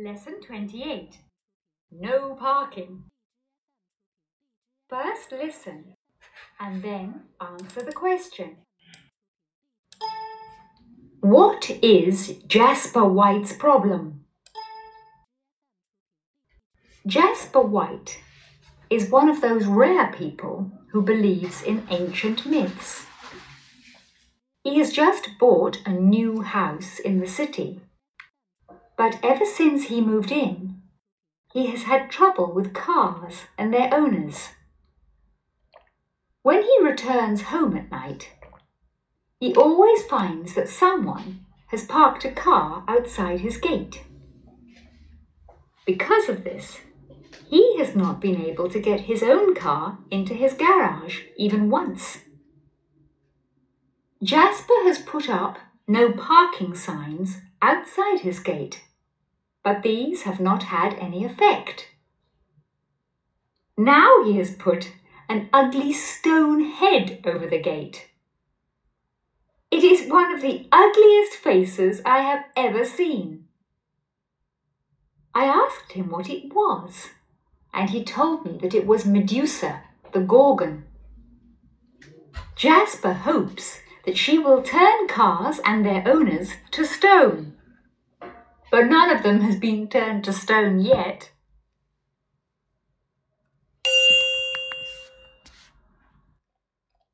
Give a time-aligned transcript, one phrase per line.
[0.00, 1.16] Lesson 28
[1.90, 3.02] No parking.
[4.88, 5.94] First listen
[6.60, 8.58] and then answer the question.
[11.20, 14.24] What is Jasper White's problem?
[17.04, 18.20] Jasper White
[18.90, 23.04] is one of those rare people who believes in ancient myths.
[24.62, 27.80] He has just bought a new house in the city
[28.98, 30.82] but ever since he moved in,
[31.52, 34.48] he has had trouble with cars and their owners.
[36.42, 38.30] When he returns home at night,
[39.38, 44.02] he always finds that someone has parked a car outside his gate.
[45.86, 46.78] Because of this,
[47.48, 52.18] he has not been able to get his own car into his garage even once.
[54.24, 58.82] Jasper has put up no parking signs outside his gate
[59.68, 61.90] but these have not had any effect.
[63.76, 64.92] Now he has put
[65.28, 68.08] an ugly stone head over the gate.
[69.70, 73.44] It is one of the ugliest faces I have ever seen.
[75.34, 77.10] I asked him what it was,
[77.74, 79.82] and he told me that it was Medusa,
[80.14, 80.84] the Gorgon.
[82.56, 87.57] Jasper hopes that she will turn cars and their owners to stone
[88.70, 91.30] but none of them has been turned to stone yet.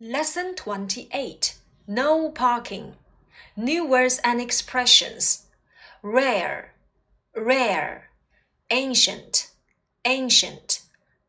[0.01, 2.95] Lesson 28 No Parking.
[3.57, 5.47] New words and expressions.
[6.03, 6.75] Rare,
[7.37, 8.11] rare.
[8.71, 9.51] Ancient,
[10.05, 10.83] ancient.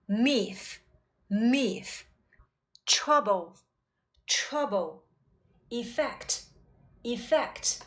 [0.08, 0.80] Myth,
[1.30, 2.06] myth.
[2.86, 3.56] Trouble,
[4.28, 5.04] trouble.
[5.72, 6.44] Effect,
[7.04, 7.84] effect.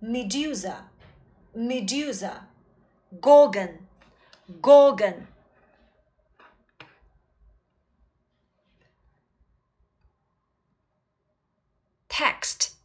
[0.00, 0.90] Medusa
[1.55, 2.47] Medusa,
[3.19, 3.87] Gorgon,
[4.61, 5.27] Gorgon.
[12.07, 12.75] Text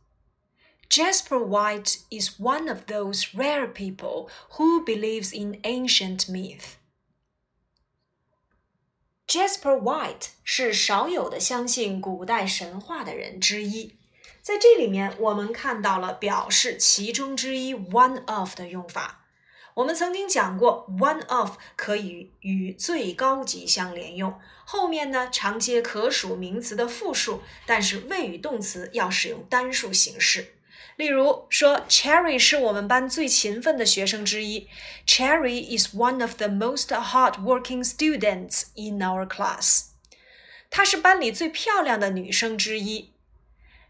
[0.88, 6.76] Jasper White is one of those rare people who believes in ancient myth.
[9.26, 13.96] Jasper White 是少有的相信古代神话的人之一。
[14.41, 19.19] 在这里面，我们看到了表示其中之一 one of 的用法。
[19.75, 30.55] 我们曾经讲过，one of 可以与最高级相连用，后面呢常接可数名词的复数，但是谓语动词要使用单数形式。
[30.97, 34.67] 例如说，Cherry 是我们班最勤奋的学生之一。
[35.07, 39.85] Cherry is one of the most hard-working students in our class。
[40.69, 43.10] 她是班里最漂亮的女生之一。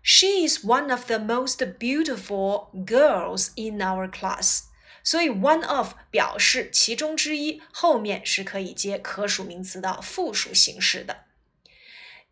[0.02, 4.64] She is one of the most beautiful girls in our class.
[5.02, 11.24] 所以 one of 表示其中之一，后面是可以接可数名词的复数形式的。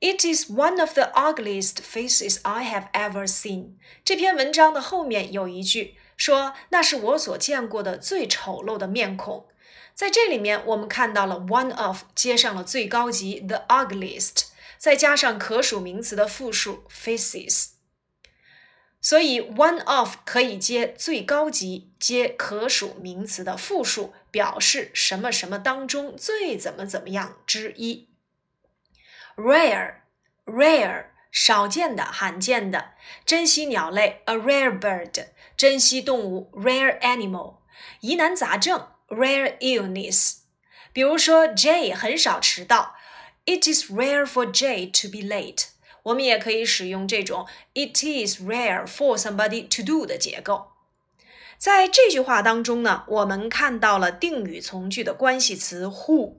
[0.01, 3.75] It is one of the ugliest faces I have ever seen。
[4.05, 9.47] 这篇文章的后面有一句说，那是我所见过的最丑陋的面孔。
[9.95, 14.47] 在这里面，我们看到了 one of 接上了最高级 the ugliest。
[14.80, 17.72] 再加上可数名词的复数 faces，
[19.02, 28.08] 所以 one of 可以接最高级，接可数名词的复数，表示什么什么当中最怎么怎么样之一。
[29.36, 32.94] rare，rare 少见的、罕见的，
[33.26, 35.26] 珍稀鸟类 a rare bird，
[35.58, 37.58] 珍稀动物 rare animal，
[38.00, 40.38] 疑难杂症 rare illness。
[40.94, 42.96] 比如说 J 很少迟到。
[43.49, 45.67] It is rare for Jay to be late。
[46.05, 50.73] 我们也可以使用这种 "It is rare for somebody to do" 的结构。
[51.57, 56.35] 在这句话当中呢，我们看到了定语从句的关系词 who。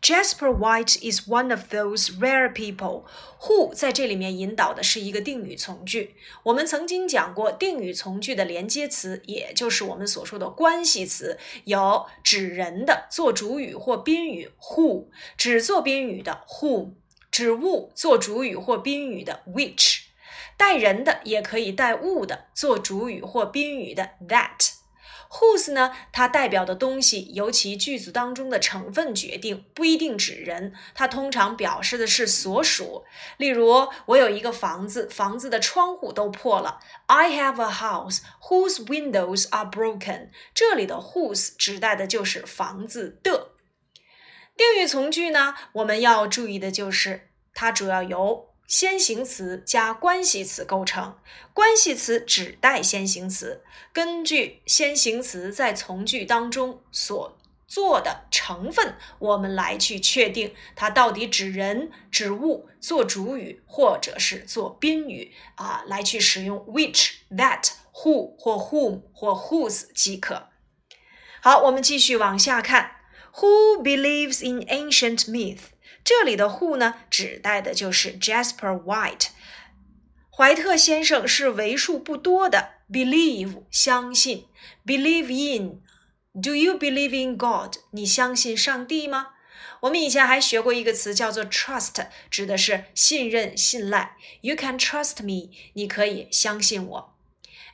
[0.00, 3.04] Jasper White is one of those rare people.
[3.42, 6.14] Who 在这里面引导的是一个定语从句。
[6.44, 16.92] 我们曾经讲过，定语从句的连接词，也就是我们所说的关系词，有指人的做主语或宾语 who，指做宾语的 whom，
[17.30, 20.00] 指物做主语或宾语的 which，
[20.56, 24.77] 带人的也可以带物的做主语或宾语的 that。
[25.30, 25.92] Whose 呢？
[26.12, 30.74] 它代表的东西由其句子当中的成分决定，不一定指人。
[30.94, 33.04] 它通常表示的是所属。
[33.36, 36.80] 例如，我有一个房子，房子的窗户都破了。
[37.06, 40.30] I have a house whose windows are broken。
[40.54, 43.52] 这里的 whose 指代的就是房子的。
[44.56, 51.16] 定语从句呢，我们要注意的就是它主要由先行词加关系词构成，
[51.54, 53.64] 关系词指代先行词。
[53.94, 70.50] 根据先行词在从句当中所做的成分，我们来去确定它到底指人、指物做主语，或者是做宾语啊，来去使用 which、that、who 或 whom 或 whose 即可。
[71.40, 72.96] 好，我们继续往下看。
[73.36, 75.60] Who believes in ancient myth？
[76.07, 79.27] 这里的 who 呢，指代的就是 Jasper White。
[80.29, 84.47] 怀特先生是为数不多的 believe 相信，
[84.85, 87.75] believe in。Do you believe in God？
[87.91, 89.27] 你相信上帝吗？
[89.81, 94.17] 我们以前还学过一个词叫做 trust，指的是信任、信赖。
[94.41, 97.15] You can trust me，你可以相信我。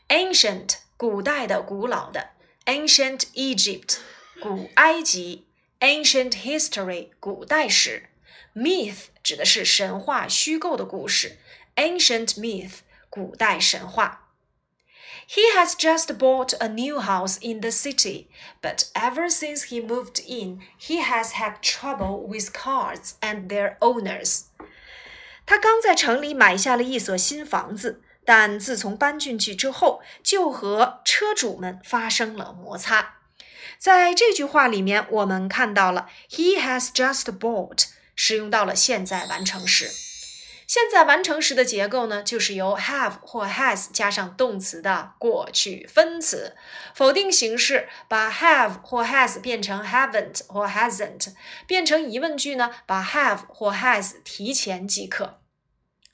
[0.09, 2.31] Ancient，古代的、古老的。
[2.65, 3.97] Ancient Egypt，
[4.41, 5.45] 古埃及。
[5.79, 8.09] Ancient history，古代史。
[8.55, 11.37] Myth 指的是神话、虚构的故事。
[11.75, 12.79] Ancient myth，
[13.09, 14.25] 古代神话。
[15.27, 18.27] He has just bought a new house in the city,
[18.61, 24.45] but ever since he moved in, he has had trouble with cars and their owners.
[25.45, 33.17] 他刚在城里买下了一所新房子，但自从搬进去之后，就和车主们发生了摩擦。
[33.77, 39.90] 在这句话里面，我们看到了 he has just bought 使用到了现在完成时。
[40.66, 46.56] 现在完成时的结构呢，就是由 have 或 has 加上动词的过去分词。
[46.94, 51.34] 否定形式把 have 或 has 变成 haven't 或 hasn't。
[51.66, 55.40] 变成疑问句呢，把 have 或 has 提前即可。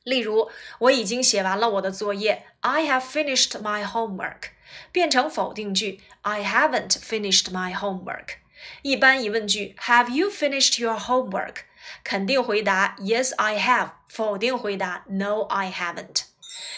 [0.02, 0.50] 例如，
[0.80, 4.50] 我已经写完了我的作业，I have finished my homework。
[4.90, 8.39] 变成否定句，I haven't finished my homework。
[8.82, 11.56] 一般疑问句，Have you finished your homework？
[12.04, 13.90] 肯定回答 Yes, I have。
[14.08, 16.24] 否定回答 No, I haven't。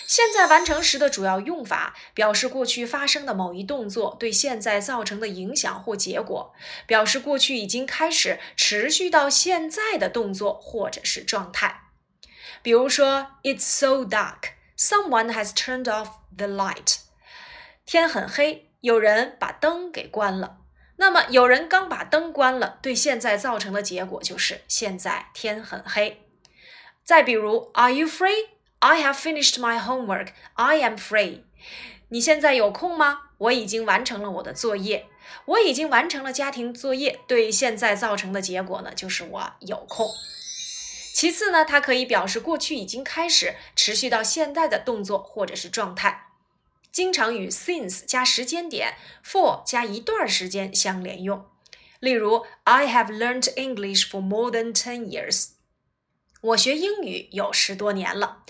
[0.07, 6.55] 现在完成时的主要用法，表示过去发生的某一动作对现在造成的影响或结果，
[6.87, 11.85] 表示过去已经开始持续到现在的动作或者是状态。
[12.63, 14.51] 比如说，It's so dark.
[14.77, 16.99] Someone has turned off the light.
[17.87, 20.59] 天很黑，有人把灯给关了。
[21.03, 26.23] 那么，有人刚把灯关了，对现在造成的结果就是现在天很黑。
[27.03, 28.51] 再比如，Are you free?
[28.79, 30.29] I have finished my homework.
[30.55, 31.41] I am free.
[32.11, 33.31] 你现在有空吗？
[33.39, 35.07] 我已经完成了我的作业。
[35.47, 40.09] 我已经完成了家庭作业，对现在造成的结果呢，就是我有空。
[41.13, 46.29] 其次呢，它可以表示过去已经开始，持续到现在的动作或者是状态。
[46.93, 51.47] 经常与 since 加时间点，for 加一段时间相连用。
[51.99, 55.53] 例如，I have learned English for more than ten years。
[56.43, 58.43] 我学英语有十多年了。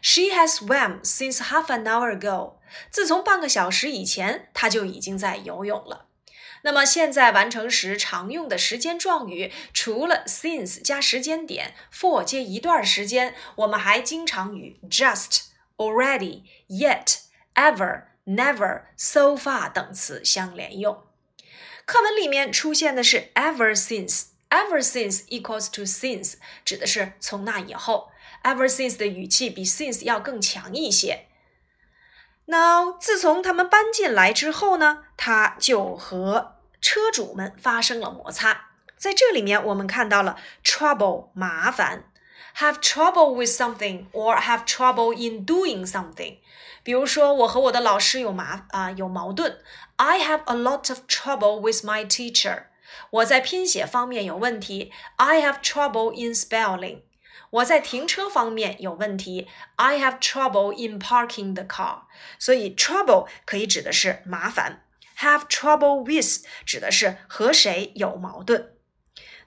[0.00, 2.54] She has swam since half an hour ago。
[2.90, 6.06] 自从半个小时以前，她就已经在游泳了。
[6.62, 15.42] 那么现在完成时常用的时间状语，除了 since 加时间点，for 接一段时间，我们还经常与 just、
[15.76, 17.29] already、yet。
[17.54, 21.04] ever、never、so far 等词相连用。
[21.84, 28.10] 课文里面出现的是 ever since，ever since equals to since，指的是从那以后。
[28.42, 31.26] ever since 的语气比 since 要更强一些。
[32.46, 38.70] Now，自从他们搬进来之后呢，他就和车主们发生了摩擦。
[38.96, 42.09] 在这里面，我们看到了 trouble 麻烦
[42.57, 46.37] ，have trouble with something or have trouble in doing something。
[46.83, 49.59] 比如说，我和我的老师有麻啊有矛盾。
[49.95, 52.65] I have a lot of trouble with my teacher。
[53.09, 54.91] 我在拼写方面有问题。
[55.15, 57.01] I have trouble in spelling。
[57.49, 59.47] 我在停车方面有问题。
[59.77, 62.01] I have trouble in parking the car。
[62.37, 64.83] 所以，trouble 可以指的是麻烦。
[65.19, 68.73] Have trouble with 指的是和谁有矛盾。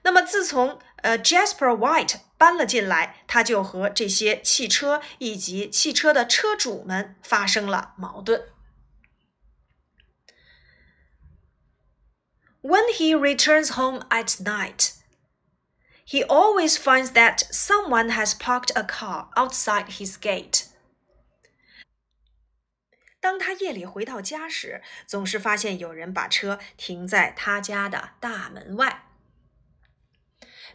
[0.01, 8.49] 那么，自从 呃，Jasper White 搬了进来，他就和这些汽车以及汽车的车主们发生了矛盾。
[12.61, 14.91] When he returns home at night,
[16.05, 20.65] he always finds that someone has parked a car outside his gate.
[23.21, 29.05] 当他夜里回到家时，总是发现有人把车停在他家的大门外。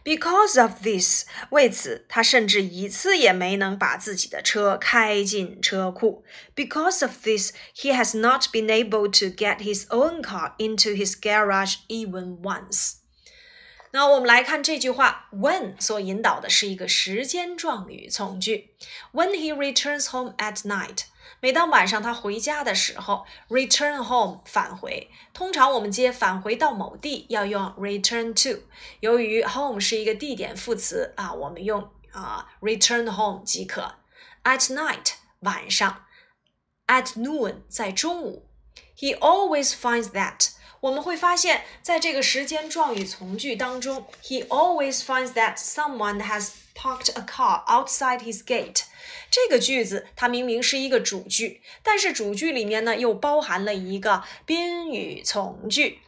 [0.03, 6.23] Because of this，为此他甚至一次也没能把自己的车开进车库。
[6.55, 11.77] Because of this, he has not been able to get his own car into his garage
[11.87, 12.98] even once。
[13.92, 18.74] 那我们来看这句话，when 所引导的是一个时间状语从句。
[19.12, 21.04] When he returns home at night，
[21.40, 25.10] 每当晚上他回家的时候，return home 返回。
[25.34, 28.62] 通常我们接返回到某地要用 return to。
[29.00, 33.96] 由于 home 是一个地点副词啊，我们用啊 return home 即可。
[34.44, 36.04] At night 晚上
[36.86, 38.46] ，at noon 在中午。
[38.96, 48.84] He always finds that 我们会发现，在这个时间状语从句当中，He always finds that someone has parked a car outside his gate。
[49.30, 56.00] 这个句子它明明是一个主句，但是主句里面呢又包含了一个宾语从句。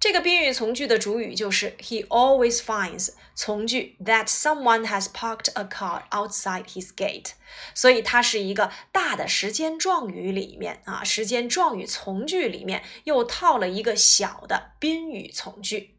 [0.00, 7.30] 这个宾语从句的主语就是 he always finds 从句 that someone has parked a car outside his gate，
[7.74, 15.96] 所以它是一个大的时间状语里面啊，时间状语从句里面又套了一个小的宾语从句。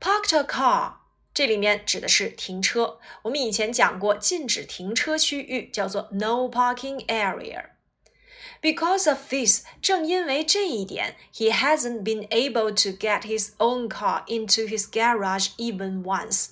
[0.00, 0.94] parked a car
[1.32, 7.66] 这里面指的是停车，我们以前讲过禁止停车区域叫做 no parking area。
[8.62, 16.48] Because of this，正因为这一点，he hasn't been able to get his own car into his garage even once。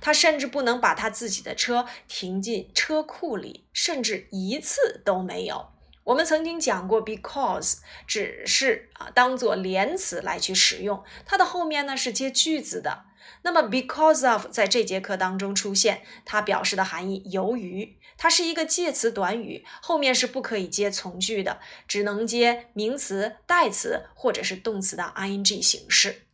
[0.00, 5.70] 他甚至不能把他自己的车停进车库里，甚至一次都没有。
[6.04, 13.04] 我们曾经讲过，because 只是啊当做连词来去使用，它的后面呢是接句子的。
[13.42, 26.26] 那么，because of 在这节课当中出现，它表示的含义由于，它是一个介词短语，后面是不可以接从句的，只能接名词、代词或者是动词的 ing 形式。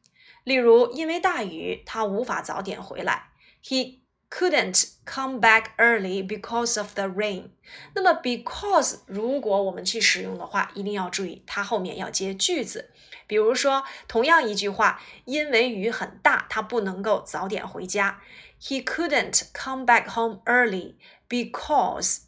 [0.44, 3.30] 例如，因为大雨，他无法早点回来。
[3.62, 7.50] He couldn't come back early because of the rain。
[7.94, 12.90] 那么，because 如果我们去使用的话，一定要注意，它后面要接句子。
[13.26, 18.20] 比如说，同样一句话，因为雨很大，他不能够早点回家。
[18.60, 20.94] He couldn't come back home early
[21.28, 22.22] because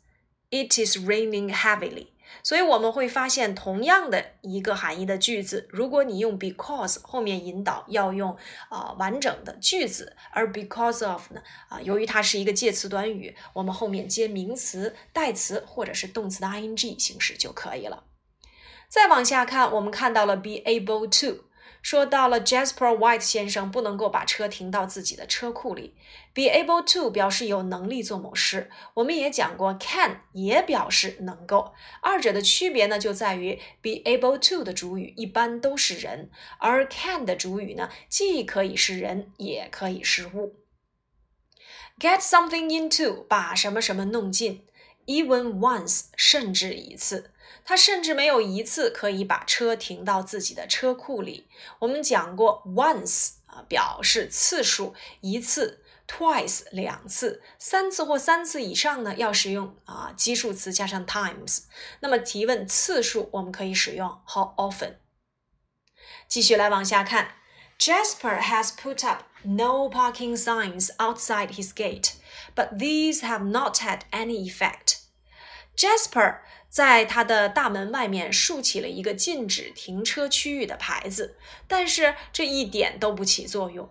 [0.50, 2.08] it is raining heavily。
[2.42, 8.36] 所以我们会发现，同样的一个含义的句子，如果你用 because 后面引导，要用
[8.68, 18.04] 啊完整的句子；而 because of 呢，啊由于它是一个介词短语，我们后面接名词、代词或者是动词的 ing 形式就可以了。
[18.88, 21.44] 再往下看，我们看到了 be able to，
[21.82, 25.94] 说到了 Jasper White 先生不能够把车停到自己的车库里。
[26.32, 40.56] be able to 表示有能力做某事，我们也讲过 can 也表示能够，二者的区别呢就在于 be able to 的主语一般都是人，而 can 的主语呢既可以是人，也可以是物。
[41.98, 44.66] get something into 把什么什么弄进
[45.06, 47.32] ，even once 甚至一次。
[47.64, 51.48] 他甚至没有一次可以把车停到自己的车库里。
[51.80, 61.64] 我们讲过，once 啊表示次数，一次；twice 两次；三次或三次以上呢，要使用啊基数词加上 times。
[61.98, 64.98] 那么提问次数，我们可以使用 how often。
[66.28, 67.34] 继续来往下看
[67.80, 72.12] ，Jasper has put up no parking signs outside his gate,
[72.55, 74.97] but these have not had any effect.
[75.75, 81.37] Jasper 在他的大门外面竖起了一个禁止停车区域的牌子，
[81.67, 83.89] 但是这一点都不起作用。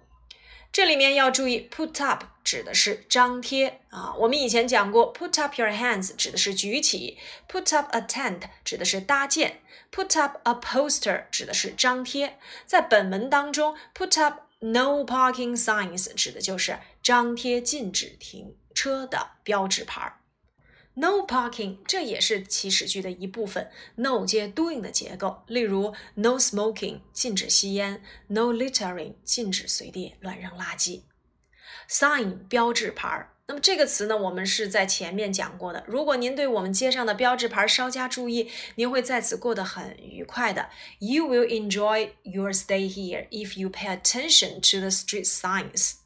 [0.73, 4.15] 这里面要注意，put up 指的是张贴啊。
[4.19, 7.19] 我们以前讲过，put up your hands 指的是举起，
[7.51, 9.61] put up a tent 指的是搭建，
[9.93, 12.39] put up a poster 指的是张贴。
[12.67, 20.22] 在本文当中，put up no parking signs 指的就是 张贴禁止停车的标志牌。
[20.96, 23.70] No parking，这也是祈使句的一部分。
[23.94, 31.04] No 接 doing 的结构，例如 No smoking，禁止吸烟；No littering，禁止随地乱扔垃圾。
[31.88, 35.84] Sign 标志牌，那么这个词呢，我们是在前面讲过的。
[35.86, 40.72] 如果您对我们街上的标志牌稍加注意，您会在此过得很愉快的。
[40.98, 45.98] You will enjoy your stay here if you pay attention to the street signs.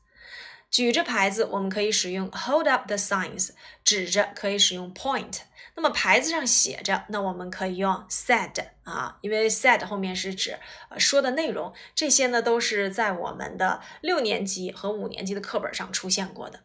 [0.70, 3.50] 举着牌子，我们可以使用 hold up the signs；
[3.84, 5.40] 指着可以使用 point。
[5.76, 10.60] 那么牌子上写着，那我们可以用 said 啊，因为 said 后面是指
[10.98, 11.74] 说的内容。
[11.96, 16.62] 这些呢都是在我们的六年级和五年级的课本上出现过的。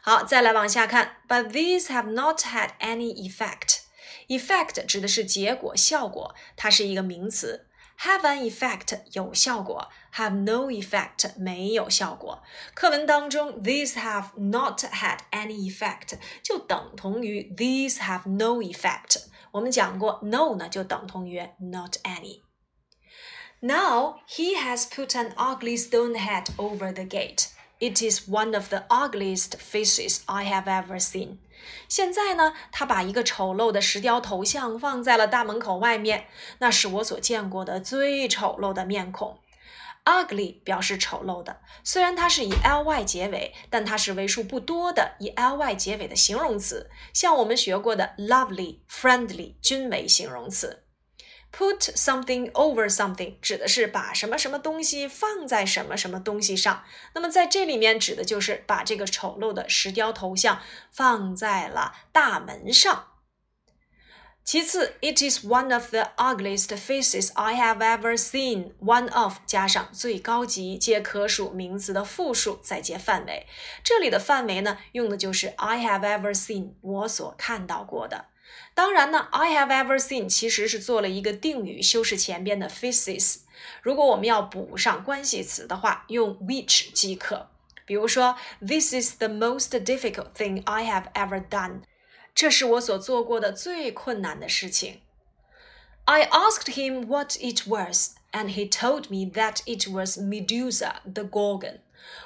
[0.00, 3.80] 好，再来往下看，But these have not had any effect。
[4.28, 7.66] effect 指的是结果、效果，它是一个名词。
[7.98, 12.41] Have an effect 有效果 ，have no effect 没有效果。
[12.73, 19.23] 课文当中，these have not had any effect 就等同于 these have no effect。
[19.51, 22.41] 我们讲过，no 呢就等同于 not any。
[23.59, 27.49] Now he has put an ugly stone head over the gate.
[27.79, 31.37] It is one of the ugliest faces I have ever seen.
[31.87, 36.27] 现在呢，他把一个丑陋的石雕头像放在了大门口外面，
[36.59, 39.39] 那是我所见过的最丑陋的面孔。
[40.06, 50.84] Ugly 表示丑陋的，虽然它是以 ly 结尾，但它是为数不多的以 ly 结尾的形容词，像我们学过的 lovely、friendly 均为形容词。
[51.52, 56.84] Put something over something 指的是把什么什么东西放在什么什么东西上，
[57.14, 60.60] 那么在这里面指的就是把这个丑陋的石雕头像
[60.92, 63.08] 放在了大门上。
[64.46, 68.74] 其次，It is one of the ugliest faces I have ever seen.
[68.78, 73.48] One of 加上最高级接可数名词的复数，再接范围。
[73.82, 78.26] 这里的范围呢，用的就是 I have ever seen，我所看到过的。
[78.72, 83.38] 当然呢，I have ever seen 其实是做了一个定语，修饰前边的 faces。
[83.82, 87.50] 如果我们要补上关系词的话，用 which 即可。
[87.84, 91.80] 比如说，This is the most difficult thing I have ever done.
[92.36, 95.00] 这是我所做过的最困难的事情。
[96.04, 101.78] I asked him what it was, and he told me that it was Medusa the Gorgon。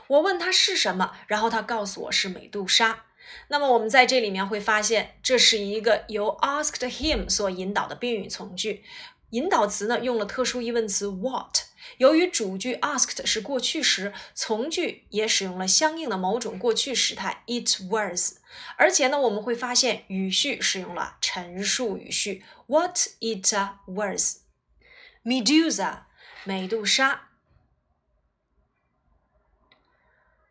[0.09, 3.05] 我问他是什么，然后他告诉我是美杜莎。
[3.47, 8.83] 那么我们在这里面会发现，这是一个由 asked him 所引导的宾语从句。
[9.31, 11.70] 引导词呢用了特殊疑问词 what。
[11.99, 18.35] 由于主句 asked 是过去时，从句也使用了相应的某种过去时态 it was。
[18.77, 23.55] 而且呢，我们会发现语序使用了陈述语序，What it
[23.87, 26.01] was，Medusa，
[26.45, 27.30] 美杜莎。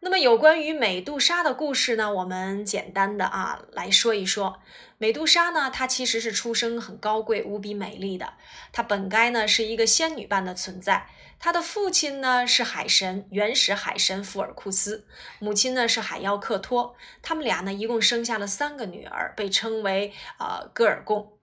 [0.01, 4.61] 那么有关于美杜莎的故事呢，我们简单的啊来说一说。
[4.97, 8.33] 美杜莎呢，她其实是出生很高贵、无比美丽的，
[8.71, 11.07] 她本该呢是一个仙女般的存在。
[11.37, 15.05] 她的父亲呢是海神原始海神福尔库斯，
[15.39, 16.95] 母亲呢是海妖克托。
[17.21, 21.38] 他们俩呢一共生下了三个女儿，被称为呃戈尔贡。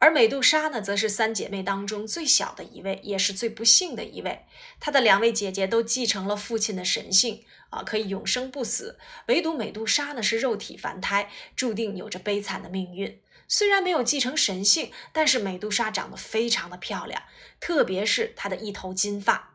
[0.00, 4.46] 而美杜莎呢，则是三姐妹当中最小的一位，也是最不幸的一位。
[4.80, 8.98] 她的两位姐姐都继承了父亲的神性啊，可以永生不死。
[9.26, 13.20] 唯独美杜莎呢是肉体凡胎，注定有着悲惨的命运。
[13.46, 17.22] 虽然没有继承神性，但是美杜莎长得非常的漂亮，
[17.60, 19.54] 特别是她的一头金发。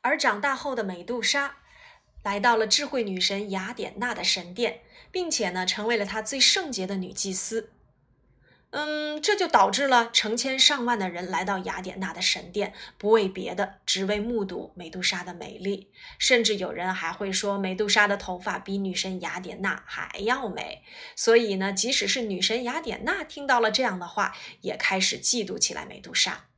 [0.00, 1.56] 而长大后的美杜莎，
[2.22, 4.80] 来到了智慧女神雅典娜的神殿，
[5.12, 7.68] 并且呢，成为了她最圣洁的女祭司。
[8.72, 15.90] 嗯，这就导致了成千上万的人来到雅典娜的神殿，不为别的，只为目睹美杜莎的美丽。
[16.18, 20.84] 甚至有人还会说，美杜莎的头发比女神雅典娜还要美。
[21.16, 26.49] 所以呢，即使是女神雅典娜听到了这样的话，也开始嫉妒起来美杜莎。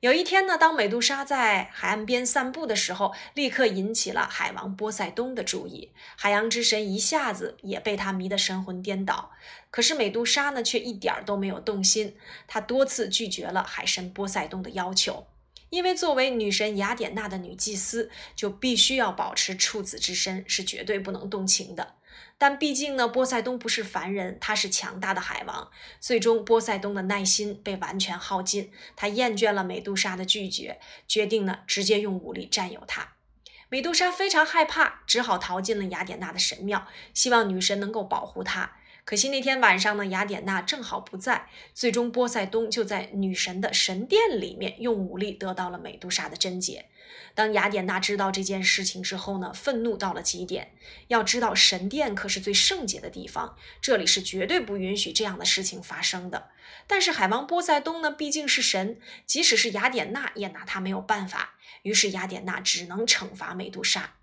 [0.00, 5.90] 有一天呢，当美杜莎在海岸边散步的时候，立刻引起了海王波塞冬的注意。
[6.16, 9.32] 海洋之神一下子也被他迷得神魂颠倒。
[9.72, 12.16] 可是美杜莎呢，却一点儿都没有动心。
[12.46, 15.26] 她多次拒绝了海神波塞冬的要求，
[15.70, 21.96] 因为作为女神雅典娜的女祭司，就必须要保持处子之身，是绝对不能动情的。
[22.40, 25.70] 但毕竟呢，波塞冬不是凡人，他是强大的海王。
[25.98, 33.14] 最终，波塞冬的耐心被完全耗尽，他厌倦了美杜莎的拒绝，决定呢直接用武力占有她。
[33.68, 38.76] 美杜莎非常害怕，只好逃进了雅典娜的神庙，希望女神能够保护她。
[39.04, 46.86] 可惜那天晚上呢，雅典娜正好不在，最终波塞冬就在女神的神殿里面用武力得到了美杜莎的贞洁。
[47.34, 50.72] 当雅典娜知道这件事情之后呢，愤怒到了极点。
[51.08, 56.50] 要知道，神殿可是最圣洁的地方，这里是绝对不允许这样的事情发生的。
[56.86, 61.54] 但是海王波塞冬呢，毕竟是神，即使是雅典娜也拿他没有办法。
[61.82, 64.14] 于是雅典娜只能惩罚美杜莎。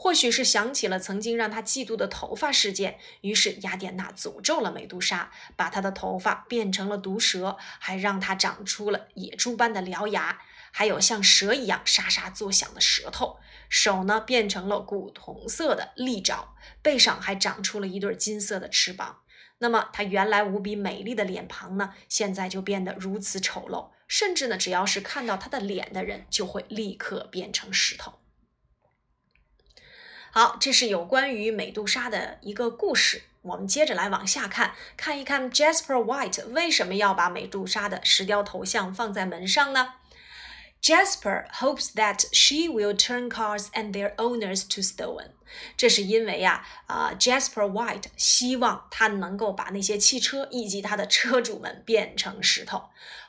[0.00, 10.40] 或许是想起了曾经让他嫉妒的头发事件，于是雅典娜诅咒了美杜莎，把她的头发变成了毒蛇，还让她长出了野猪般的獠牙。
[10.70, 19.22] 还有像蛇一样沙沙作响的舌头，手呢变成了古铜色的利爪，背上还长出了一对金色的翅膀。
[19.58, 28.17] 那么，她原来无比美丽的脸庞呢，现在就变得如此丑陋，甚至呢，只要是看到她的脸的人，就会立刻变成石头。
[30.38, 33.22] 好，这是有关于美杜莎的一个故事。
[33.42, 39.94] 我们接着来往下看，看一看 Jasper White 为什么要把美杜莎的石雕头像放在门上呢
[40.80, 45.30] ？Jasper hopes that she will turn cars and their owners to stone。
[45.76, 52.84] 这是因为呀，啊，Jasper White 希望他能够把那些汽车以及他的车主们变成石头。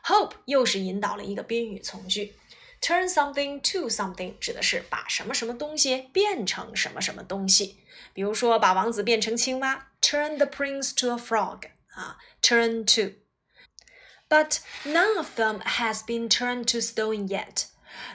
[0.06, 2.36] Hope 又是引导了一个宾语从句。
[2.81, 7.81] Turn something to something 指的是把什么什么东西变成什么什么东西。
[8.13, 17.29] 比如说，把王子变成青蛙，turn the prince to a frog 啊，turn to。But none of them has been turned to stone
[17.29, 17.67] yet。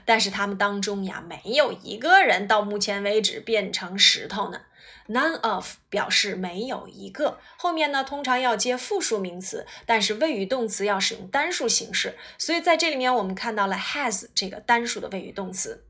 [0.05, 4.61] 但是他们当中呀，没有一个人到目前为止变成石头呢。
[5.06, 15.84] None of 表示没有一个，后面呢通常要接复数名词，但是谓语动词要使用单数形式，所以在这里面我们看到了 has 这个单数的谓语动词。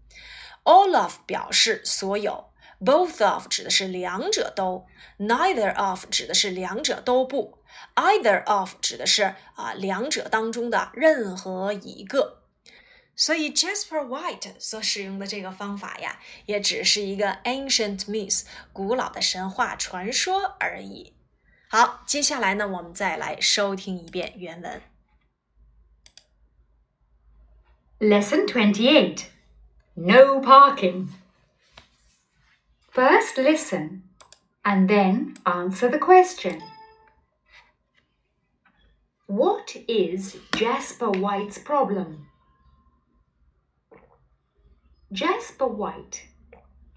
[0.64, 2.46] All of 表示所有
[2.84, 4.86] ，both of 指的是两者都
[5.18, 7.58] ，neither of 指的是两者都不
[7.94, 12.43] ，either of 指的是啊两者当中的任何一个。
[13.15, 21.13] 所以 Jasper White 所使用的这个方法呀，也只是一个 ancient myth 古老的神话传说而已。
[21.69, 24.81] 好，接下来呢，我们再来收听一遍原文。
[27.99, 29.25] Lesson 28
[29.95, 31.09] No parking.
[32.89, 34.03] First listen
[34.63, 36.61] and then answer the question.
[39.27, 42.27] What is Jasper White's problem?
[45.14, 46.24] Jasper White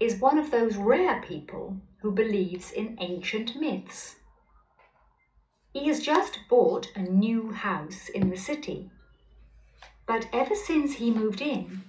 [0.00, 4.16] is one of those rare people who believes in ancient myths.
[5.72, 8.90] He has just bought a new house in the city,
[10.04, 11.84] but ever since he moved in,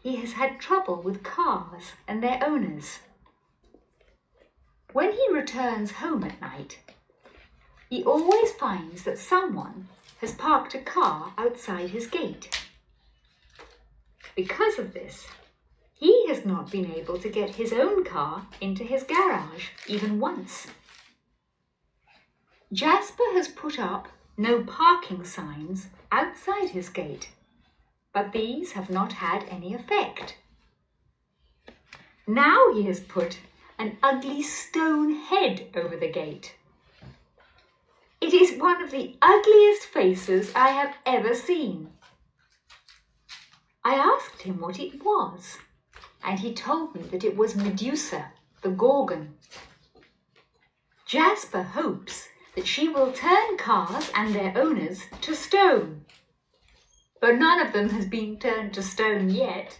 [0.00, 3.00] he has had trouble with cars and their owners.
[4.92, 6.78] When he returns home at night,
[7.90, 9.88] he always finds that someone
[10.20, 12.64] has parked a car outside his gate.
[14.36, 15.26] Because of this,
[15.98, 20.68] he has not been able to get his own car into his garage even once.
[22.72, 27.30] Jasper has put up no parking signs outside his gate,
[28.12, 30.36] but these have not had any effect.
[32.26, 33.40] Now he has put
[33.78, 36.54] an ugly stone head over the gate.
[38.20, 41.90] It is one of the ugliest faces I have ever seen.
[43.84, 45.58] I asked him what it was
[46.22, 49.34] and he told me that it was Medusa, the Gorgon.
[51.06, 56.04] Jasper hopes that she will turn cars and their owners to stone.
[57.20, 59.78] But none of them has been turned to stone yet.